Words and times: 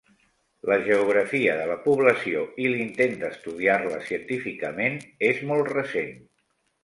La 0.69 0.77
geografia 0.85 1.57
de 1.57 1.67
la 1.71 1.75
població, 1.83 2.41
i 2.63 2.71
l'intent 2.71 3.13
d'estudiar-la 3.25 4.01
científicament, 4.07 4.99
és 5.33 5.45
molt 5.53 5.73
recent. 5.79 6.19